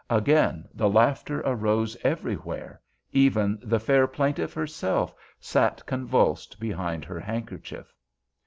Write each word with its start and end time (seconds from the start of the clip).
Again 0.09 0.67
the 0.73 0.89
laughter 0.89 1.41
arose 1.41 1.95
everywhere—even 2.03 3.59
the 3.61 3.79
fair 3.79 4.07
plaintiff 4.07 4.51
herself 4.51 5.13
sat 5.39 5.85
convulsed 5.85 6.59
behind 6.59 7.05
her 7.05 7.19
handkerchief. 7.19 7.93